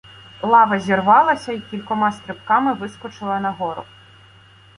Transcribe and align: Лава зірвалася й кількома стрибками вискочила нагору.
Лава 0.43 0.79
зірвалася 0.79 1.53
й 1.53 1.59
кількома 1.61 2.11
стрибками 2.11 2.73
вискочила 2.73 3.39
нагору. 3.39 3.83